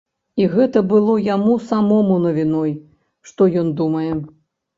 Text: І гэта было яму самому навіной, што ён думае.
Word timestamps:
І 0.43 0.45
гэта 0.53 0.79
было 0.91 1.17
яму 1.35 1.53
самому 1.65 2.15
навіной, 2.25 2.73
што 3.29 3.49
ён 3.63 3.71
думае. 3.85 4.09